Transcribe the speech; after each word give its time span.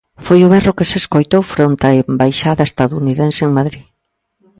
Foi 0.25 0.39
o 0.43 0.51
berro 0.53 0.77
que 0.77 0.87
se 0.89 0.97
escoitou 1.01 1.41
fronte 1.53 1.83
á 1.89 1.91
embaixada 2.03 2.67
estadounidense 2.69 3.41
en 3.47 3.55
Madrid. 3.57 3.85